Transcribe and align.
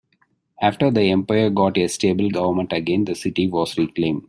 After 0.59 0.89
the 0.89 1.11
empire 1.11 1.51
got 1.51 1.77
a 1.77 1.87
stable 1.87 2.31
government 2.31 2.73
again, 2.73 3.05
the 3.05 3.13
city 3.13 3.47
was 3.47 3.77
reclaimed. 3.77 4.19